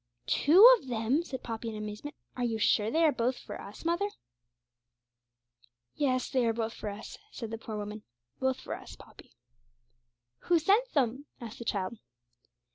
[0.25, 2.15] 'Two of them?' said Poppy, in amazement.
[2.35, 4.09] 'Are you sure they are both for us, mother?'
[5.93, 8.01] 'Yes, they are both for us,' said the poor woman;
[8.39, 9.35] 'both for us, Poppy.'
[10.39, 11.99] 'Who sent them?' asked the child.